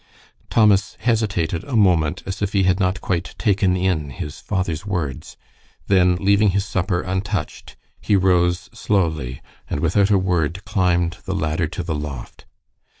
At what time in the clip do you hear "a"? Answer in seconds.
1.63-1.75, 10.09-10.17